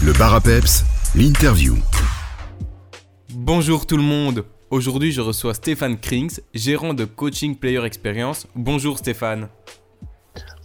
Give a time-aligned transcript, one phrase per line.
[0.00, 0.84] Le bar à peps,
[1.16, 1.76] l'interview.
[3.30, 4.44] Bonjour tout le monde.
[4.70, 8.46] Aujourd'hui, je reçois Stéphane Krings, gérant de Coaching Player Experience.
[8.54, 9.48] Bonjour Stéphane.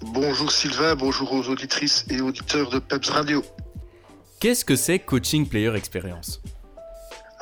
[0.04, 3.44] Bonjour Sylvain, bonjour aux auditrices et auditeurs de Peps Radio.
[4.40, 6.40] Qu'est-ce que c'est Coaching Player Experience?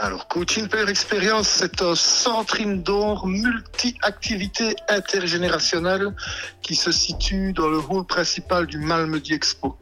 [0.04, 6.16] Alors, Coaching Player Experience, c'est un centre indoor multi-activité intergénérationnelle
[6.64, 9.78] qui se situe dans le hall principal du Malmedy Expo.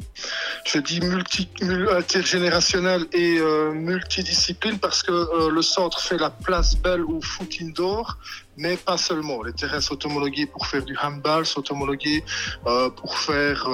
[0.66, 1.48] Je dis multi,
[1.96, 7.55] intergénérationnel et euh, multidiscipline parce que euh, le centre fait la place belle au foot
[7.62, 8.18] indoor,
[8.58, 9.41] mais pas seulement.
[9.41, 12.26] Les terrains sont homologués pour faire du handball, sont homologués
[12.68, 13.70] euh, pour faire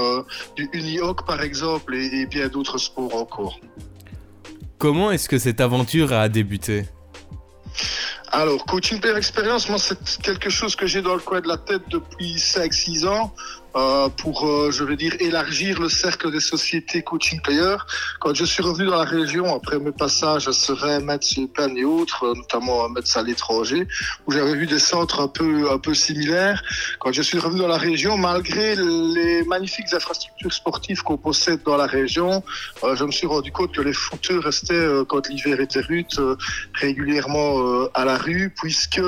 [0.56, 3.60] du unihoc par exemple et bien d'autres sports encore.
[4.78, 6.86] Comment est-ce que cette aventure a débuté?
[8.32, 11.58] Alors, coaching player expérience, moi, c'est quelque chose que j'ai dans le coin de la
[11.58, 13.34] tête depuis 5-6 ans.
[13.76, 17.84] Euh, pour, euh, je veux dire, élargir le cercle des sociétés coaching players.
[18.22, 22.24] Quand je suis revenu dans la région, après mes passages à Serein, Metz, et autres,
[22.24, 23.86] euh, notamment à Metz à l'étranger,
[24.26, 26.64] où j'avais vu des centres un peu, un peu similaires,
[27.00, 31.76] quand je suis revenu dans la région, malgré les magnifiques infrastructures sportives qu'on possède dans
[31.76, 32.44] la région,
[32.82, 36.08] je me suis rendu compte que les footeux restaient, quand l'hiver était rude,
[36.74, 39.02] régulièrement à la rue, puisque,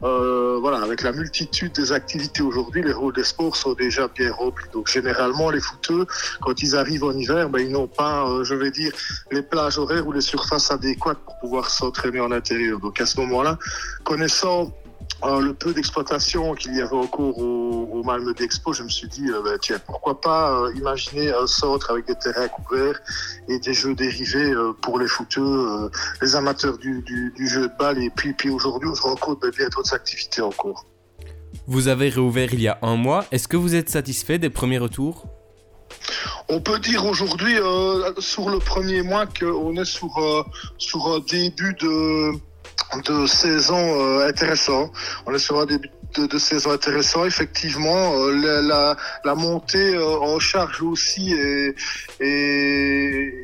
[0.00, 4.66] voilà, avec la multitude des activités aujourd'hui, les rôles des sports déjà bien remplis.
[4.72, 6.06] Donc généralement, les footeux,
[6.42, 8.92] quand ils arrivent en hiver, ben, ils n'ont pas, euh, je vais dire,
[9.30, 12.78] les plages horaires ou les surfaces adéquates pour pouvoir s'entraîner en intérieur.
[12.80, 13.58] Donc à ce moment-là,
[14.04, 14.72] connaissant
[15.24, 19.08] euh, le peu d'exploitation qu'il y avait encore au, au Malmö d'Expo, je me suis
[19.08, 23.00] dit, euh, ben, tiens, pourquoi pas imaginer un centre avec des terrains couverts
[23.48, 25.90] et des jeux dérivés pour les footeux,
[26.20, 28.02] les amateurs du, jeu de balle.
[28.02, 30.84] Et puis, puis aujourd'hui, on se rend compte ben, bien d'autres activités encore.
[31.66, 33.24] Vous avez réouvert il y a un mois.
[33.32, 35.26] Est-ce que vous êtes satisfait des premiers retours?
[36.48, 40.42] On peut dire aujourd'hui, euh, sur le premier mois, qu'on est sur, euh,
[40.94, 42.32] un début de,
[43.08, 44.90] de saison euh, intéressant.
[45.26, 47.24] On est sur un début de, de saison intéressant.
[47.24, 48.62] Effectivement, euh,
[49.24, 51.74] la, montée euh, en charge aussi est,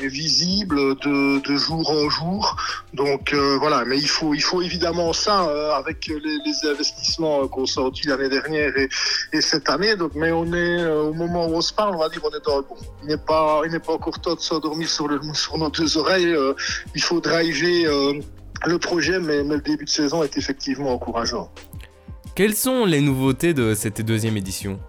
[0.06, 2.56] visible de, jour en jour.
[2.94, 8.08] Donc euh, voilà, mais il faut, il faut évidemment ça avec les, investissements qu'on sortit
[8.08, 8.88] l'année dernière et,
[9.32, 9.96] et, cette année.
[9.96, 12.44] Donc, mais on est au moment où on se parle, on va dire on est
[12.44, 12.76] dans bon.
[13.02, 16.34] Il n'est pas, il n'est pas encore temps de s'endormir sur, sur nos deux oreilles.
[16.94, 17.86] il faut driver
[18.66, 21.50] le projet, mais, le début de saison est effectivement encourageant.
[22.34, 24.80] Quelles sont les nouveautés de cette deuxième édition?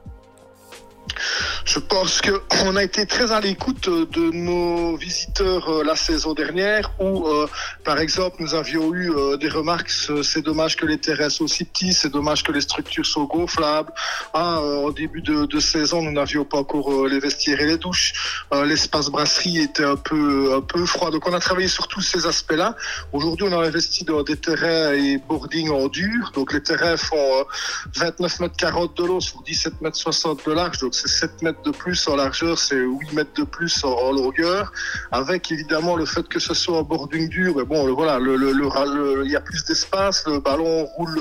[1.65, 6.91] Je pense qu'on a été très à l'écoute de nos visiteurs euh, la saison dernière
[6.99, 7.47] où, euh,
[7.83, 11.65] par exemple, nous avions eu euh, des remarques, c'est dommage que les terrains soient aussi
[11.65, 13.91] petits, c'est dommage que les structures soient gonflables.
[14.33, 18.45] Ah, en début de, saison, nous n'avions pas encore les vestiaires et les douches.
[18.65, 21.11] L'espace brasserie était un peu, un peu froid.
[21.11, 22.75] Donc on a travaillé sur tous ces aspects-là.
[23.13, 26.31] Aujourd'hui, on a investi dans des terrains et boarding en dur.
[26.33, 27.45] Donc les terrains font
[27.95, 30.79] 29 mètres 40 de long sur 17 mètres 60 de large.
[30.79, 34.71] Donc c'est 7 mètres de plus en largeur, c'est 8 mètres de plus en, longueur,
[35.11, 38.51] avec évidemment le fait que ce soit en boarding dur, mais bon, voilà, le, le,
[39.25, 41.19] il y a plus d'espace, le ballon roule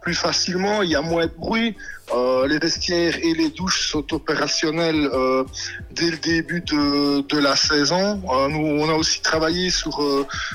[0.00, 1.76] plus facilement, il y a moins de bruit,
[2.12, 5.44] euh, les vestiaires et les douches sont opérationnels euh,
[5.92, 8.20] dès le début de, de la saison.
[8.30, 10.04] Euh, nous, on a aussi travaillé sur,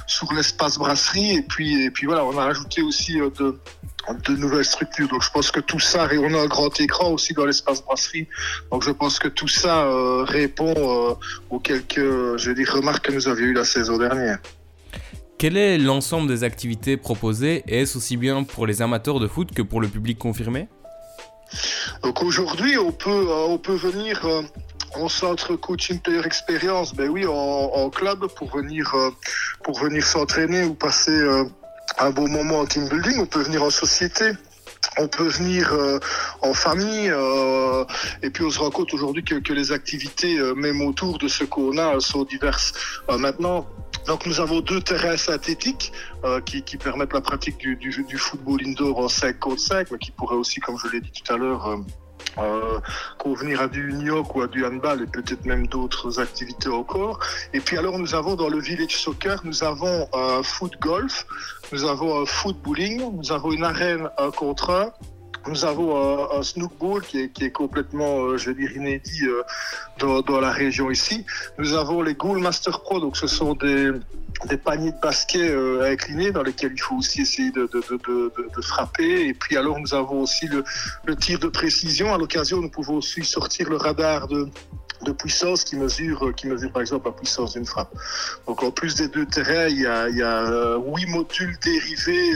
[0.06, 3.58] sur l'espace brasserie et puis, et puis voilà, on a ajouté aussi de
[4.14, 5.08] de nouvelles structures.
[5.08, 7.84] Donc je pense que tout ça, et on a un grand écran aussi dans l'espace
[7.84, 8.28] brasserie.
[8.72, 11.14] Donc je pense que tout ça euh, répond euh,
[11.50, 14.40] aux quelques, je remarques que nous avions eues la saison dernière.
[15.38, 17.64] Quel est l'ensemble des activités proposées?
[17.68, 20.68] Et est-ce aussi bien pour les amateurs de foot que pour le public confirmé?
[22.02, 24.26] Donc aujourd'hui, on peut, euh, on peut venir
[24.96, 28.96] en centre coaching player expérience, ben oui, en, en club pour venir,
[29.64, 31.12] pour venir s'entraîner ou passer
[32.00, 34.32] un beau moment en team building, on peut venir en société.
[35.00, 36.00] On peut venir euh,
[36.42, 37.84] en famille euh,
[38.22, 41.28] et puis on se rend compte aujourd'hui que, que, les activités, euh, même autour de
[41.28, 42.74] ce qu'on a, sont diverses.
[43.18, 43.68] maintenant,
[44.06, 45.92] donc nous avons deux terrains synthétiques
[46.46, 49.98] qui, qui, permettent la pratique du, du, du, football indoor en 5 contre 5, mais
[49.98, 51.80] qui pourraient aussi, comme je l'ai dit tout à l'heure,
[52.40, 52.80] euh,
[53.18, 57.20] convenir à du York ou à du handball et peut-être même d'autres activités encore.
[57.54, 61.26] Et puis alors nous avons dans le village soccer, nous avons un foot golf,
[61.72, 64.92] nous avons un foot bowling, nous avons une arène un contre un.
[65.48, 70.40] Nous avons un, un snookball qui est, complètement, euh, je veux dire, inédit euh, dans,
[70.40, 71.26] la région ici.
[71.58, 73.92] Nous avons les Goal Master Pro, donc ce sont des,
[74.64, 77.70] paniers de basket euh, inclinés dans lesquels il faut aussi essayer de,
[78.62, 79.28] frapper.
[79.28, 80.64] Et puis alors nous avons aussi le,
[81.06, 82.14] le tir de précision.
[82.14, 84.50] À l'occasion, nous pouvons aussi sortir le radar de
[85.04, 87.94] de puissance qui mesure, qui mesure par exemple la puissance d'une frappe.
[88.48, 92.32] Donc en plus des deux terrains, il y a, il y a huit modules dérivés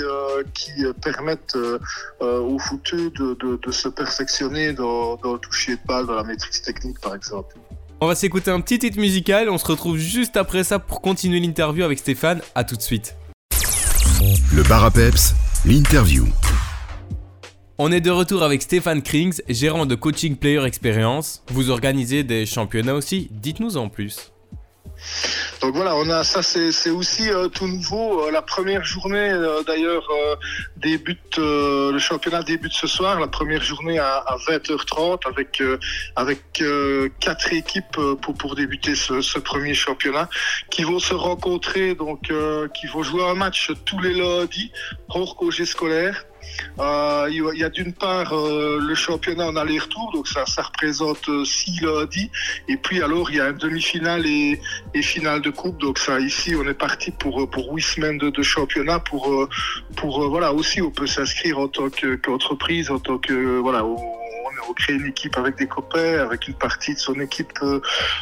[0.53, 0.71] qui
[1.01, 1.57] permettent
[2.19, 6.23] aux footeux de, de, de, se perfectionner dans, dans le toucher de balle, dans la
[6.23, 7.55] maîtrise technique par exemple.
[8.03, 11.39] On va s'écouter un petit titre musical, on se retrouve juste après ça pour continuer
[11.39, 13.15] l'interview avec Stéphane, à tout de suite.
[14.51, 15.35] Le bar à peps,
[15.65, 16.25] l'interview.
[17.83, 21.41] On est de retour avec Stéphane Krings, gérant de Coaching Player Experience.
[21.47, 24.31] Vous organisez des championnats aussi, dites-nous en plus.
[25.61, 28.21] Donc voilà, ça, c'est aussi euh, tout nouveau.
[28.27, 30.07] Euh, la première journée, euh, d'ailleurs,
[30.77, 33.19] débute le championnat débute ce soir.
[33.19, 35.63] La première journée à, 20h30 avec
[36.15, 36.63] avec
[37.19, 40.29] quatre équipes pour pour débuter ce, ce, premier championnat,
[40.69, 42.31] qui vont se rencontrer, donc
[42.75, 44.71] qui vont jouer un match tous les lundis
[45.09, 46.27] hors congé scolaire.
[46.79, 51.83] Euh, il y a d'une part euh, le championnat en aller-retour, donc ça, représente 6
[51.83, 52.29] euh, lundis.
[52.67, 54.59] Et puis alors il y a une demi-finale et,
[54.93, 55.79] et, finale de coupe.
[55.79, 58.99] Donc ça ici on est parti pour pour 8 semaines de, championnat.
[58.99, 59.47] Pour
[59.95, 63.85] pour voilà aussi on peut s'inscrire en tant qu'entreprise, en tant que voilà.
[63.85, 63.97] On,
[64.69, 67.51] on crée une équipe avec des copains, avec une partie de son équipe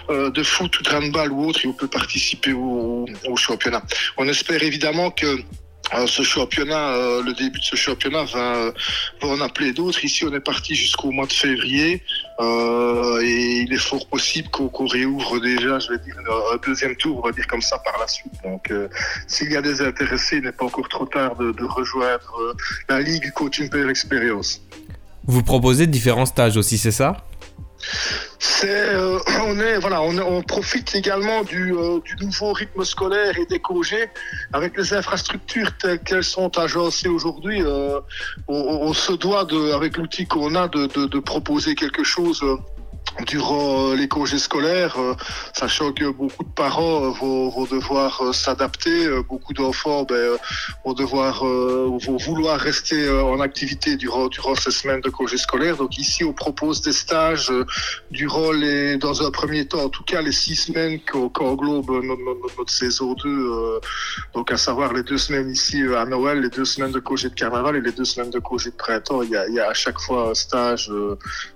[0.09, 3.05] de foot ou de handball ou autre, et on peut participer au
[3.35, 3.83] championnat.
[4.17, 5.43] On espère évidemment que
[6.05, 8.71] ce championnat, euh, le début de ce championnat va,
[9.21, 10.03] va en appeler d'autres.
[10.03, 12.03] Ici, on est parti jusqu'au mois de février
[12.39, 16.15] euh, et il est fort possible qu'on réouvre déjà, je vais dire,
[16.53, 18.33] un deuxième tour, on va dire comme ça par la suite.
[18.43, 18.87] Donc, euh,
[19.27, 22.55] s'il y a des intéressés, il n'est pas encore trop tard de, de rejoindre
[22.87, 24.61] la Ligue Coaching Player Experience.
[25.25, 27.17] Vous proposez différents stages aussi, c'est ça?
[28.63, 33.59] Euh, on est, voilà, on, profite également du, euh, du, nouveau rythme scolaire et des
[33.59, 34.09] congés
[34.53, 37.61] avec les infrastructures telles qu'elles sont agencées aujourd'hui.
[37.61, 37.99] Euh,
[38.47, 42.43] on, se doit, de, avec l'outil qu'on a, de, proposer quelque chose
[43.25, 45.15] durant euh, les congés scolaires, euh,
[45.53, 50.37] sachant que beaucoup de parents euh, vont, devoir s'adapter, beaucoup d'enfants ben,
[50.85, 55.77] vont devoir vont vouloir rester en activité durant durant ces semaines de congés scolaires.
[55.77, 57.51] Donc ici, on propose des stages
[58.09, 62.71] durant les, dans un premier temps, en tout cas les six semaines qu'englobe notre, notre,
[62.71, 63.79] saison 2,
[64.33, 67.35] donc à savoir les deux semaines ici à Noël, les deux semaines de congés de
[67.35, 69.21] carnaval et les deux semaines de congés de printemps.
[69.21, 70.91] Il y a, il y a à chaque fois un stage,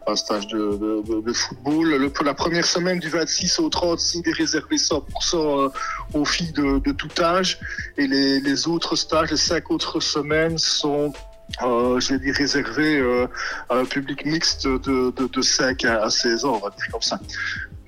[0.05, 1.33] un stage de, de,
[1.65, 5.01] le, la première semaine du 26 au 36 est réservé 100%
[5.35, 5.69] euh,
[6.13, 7.59] aux filles de, de, tout âge.
[7.97, 11.13] Et les, les, autres stages, les cinq autres semaines sont
[11.61, 13.27] euh, je vais dire réservés euh,
[13.69, 17.01] à un public mixte de, de, de 5 à 16 ans, on va dire comme
[17.01, 17.19] ça.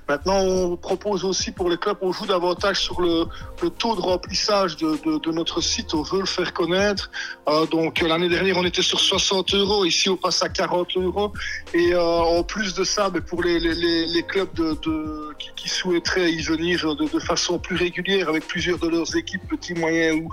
[0.10, 3.26] Maintenant, on propose aussi pour les clubs, on joue davantage sur le,
[3.62, 5.94] le taux de remplissage de, de, de, notre site.
[5.94, 7.12] On veut le faire connaître.
[7.50, 9.84] Euh, donc l'année dernière, on était sur 60 euros.
[9.84, 11.34] Ici, on passe à 40 euros.
[11.74, 15.50] Et euh, en plus de ça, mais pour les, les, les clubs de, de qui,
[15.58, 20.22] qui, souhaiteraient y venir de, façon plus régulière avec plusieurs de leurs équipes, petits, moyens
[20.22, 20.30] ou,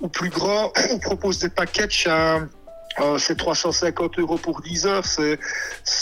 [0.00, 2.08] ou plus grands, on propose des packages
[3.00, 5.38] euh, c'est 350 euros pour 10 heures, c'est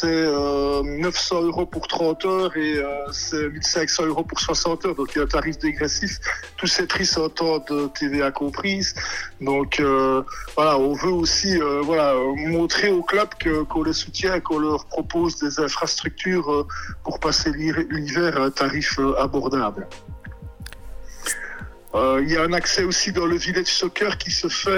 [0.05, 4.95] euh, 900 euros pour 30 heures et euh, c'est 1500 euros pour 60 heures.
[4.95, 6.19] Donc il y a un tarif dégressif.
[6.57, 8.95] Tous ces prix sont en temps de TVA comprise.
[9.41, 10.23] Donc euh,
[10.55, 12.15] voilà, on veut aussi euh, voilà,
[12.49, 13.29] montrer aux clubs
[13.69, 16.67] qu'on les soutient, qu'on leur propose des infrastructures euh,
[17.05, 19.87] pour passer l'hiver à un tarif euh, abordable.
[21.95, 24.69] Euh, il y a un accès aussi dans le village soccer qui se fait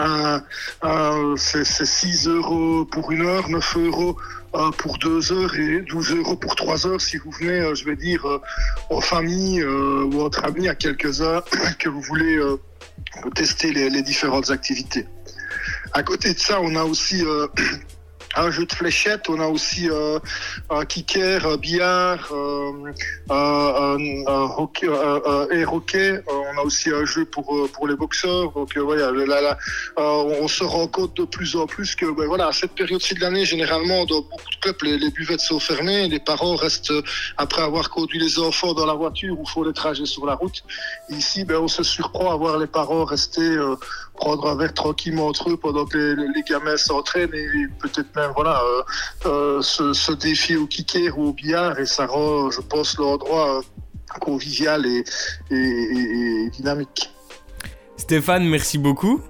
[0.00, 0.38] euh,
[0.82, 4.16] à- c'est c'est 6 euros pour une heure, 9 euros
[4.54, 7.84] euh, pour deux heures et 12 euros pour trois heures si vous venez, euh, je
[7.84, 8.40] vais dire, euh,
[8.90, 11.44] en famille euh, ou entre amis à quelques heures
[11.78, 12.56] que vous voulez euh,
[13.34, 15.06] tester les, les différentes activités.
[15.92, 17.46] À côté de ça, on a aussi euh,
[18.36, 20.18] un jeu de fléchettes, on a aussi euh,
[20.70, 22.92] un kicker, un billard, euh,
[24.56, 26.10] hockey, air hockey.
[26.10, 28.52] Euh, on a aussi un jeu pour, pour les boxeurs.
[28.52, 29.58] Donc voilà, là, là,
[29.96, 33.20] on se rend compte de plus en plus que ben, voilà, à cette période-ci de
[33.20, 36.08] l'année, généralement, dans beaucoup de clubs, les, buvettes sont fermées.
[36.08, 36.92] Les parents restent,
[37.36, 40.62] après avoir conduit les enfants dans la voiture ou font les trajets sur la route.
[41.08, 43.56] Ici, ben, on se surprend à voir les parents rester
[44.18, 47.46] prendre un verre tranquillement entre eux pendant que les, gamins s'entraînent et
[47.80, 48.82] peut-être même voilà euh,
[49.26, 53.58] euh, se, se défier au kicker ou au billard et ça rend, je pense, l'endroit
[53.58, 53.62] euh,
[54.20, 55.04] convivial et,
[55.50, 57.10] et- et- et dynamique.
[57.96, 59.20] Stéphane, merci beaucoup.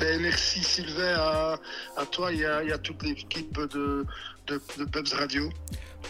[0.00, 1.56] Ben, merci Sylvain, à,
[1.96, 4.04] à toi et à, et à toute l'équipe de,
[4.46, 5.48] de, de Pubs Radio.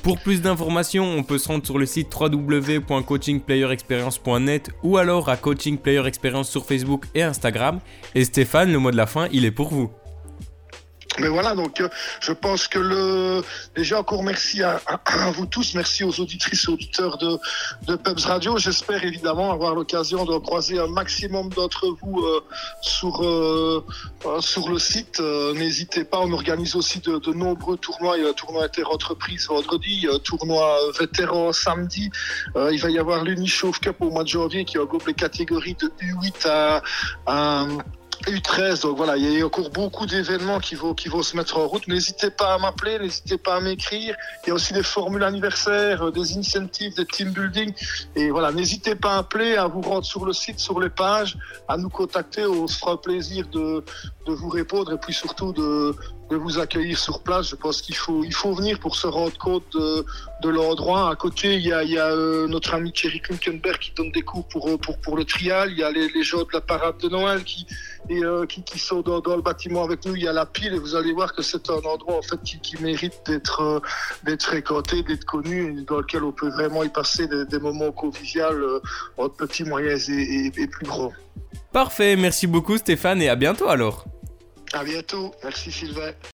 [0.02, 5.78] Pour plus d'informations, on peut se rendre sur le site www.coachingplayerexperience.net ou alors à Coaching
[5.78, 7.81] Player Experience sur Facebook et Instagram.
[8.14, 9.90] Et Stéphane, le mot de la fin, il est pour vous.
[11.20, 11.88] Mais voilà, donc euh,
[12.20, 13.42] je pense que le
[13.75, 14.80] déjà encore merci à,
[15.32, 17.38] vous tous, merci aux auditrices et auditeurs de,
[17.87, 18.56] de Pubs Radio.
[18.58, 22.44] J'espère évidemment avoir l'occasion de croiser un maximum d'entre vous euh,
[22.82, 23.84] sur, euh,
[24.40, 25.20] sur le site.
[25.20, 28.16] N'hésitez pas, on organise aussi de, nombreux tournois.
[28.16, 32.10] Il y a un tournoi interentreprise vendredi, tournoi vétéran samedi.
[32.56, 35.90] Il va y avoir l'Unichauffe Cup au mois de janvier qui regroupe les catégories de
[36.00, 36.82] U8 à,
[37.26, 37.66] à
[38.30, 41.58] U13, donc voilà, il y a encore beaucoup d'événements qui vont, qui vont se mettre
[41.58, 41.87] en route.
[41.88, 44.16] N'hésitez pas à m'appeler, n'hésitez pas à m'écrire.
[44.44, 47.73] Il y a aussi des formules anniversaires, euh, des incentives, des team building.
[48.16, 51.37] Et voilà, n'hésitez pas à appeler, à vous rendre sur le site, sur les pages,
[51.68, 52.44] à nous contacter.
[52.47, 53.85] On se fera plaisir de,
[54.26, 55.94] de vous répondre et puis surtout de,
[56.30, 57.49] de vous accueillir sur place.
[57.49, 61.11] Je pense qu'il faut, il faut venir pour se rendre compte de, l'endroit.
[61.11, 64.68] À côté, il y a, euh, notre ami Thierry Klunkenberg qui donne des cours pour,
[64.68, 65.70] euh, pour, pour le trial.
[65.73, 67.66] Il y a les, gens de la parade de Noël qui,
[68.11, 70.16] euh, qui, sont dans, le bâtiment avec nous.
[70.16, 72.82] Il y a la pile et vous allez voir que c'est un endroit qui, qui
[72.82, 73.82] mérite d'être
[74.40, 78.80] fréquenté, d'être connu, dans lequel on peut vraiment y passer des, moments conviviaux
[79.16, 81.12] entre petits, moyens et, et, et plus grands.
[81.73, 84.04] Parfait, merci beaucoup Stéphane et à bientôt alors.
[84.72, 85.34] À bientôt.
[85.42, 86.12] Merci Sylvain.